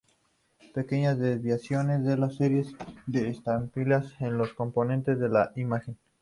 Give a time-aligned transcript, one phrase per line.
[0.73, 2.65] Pequeñas desviaciones de la serie
[3.05, 5.95] de estampillas en los componentes de la imagen.